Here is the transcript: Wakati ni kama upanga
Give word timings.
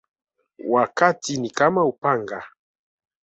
Wakati 0.69 1.37
ni 1.37 1.49
kama 1.49 1.85
upanga 1.85 2.43